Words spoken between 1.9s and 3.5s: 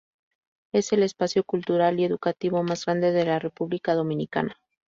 y educativo más grande de la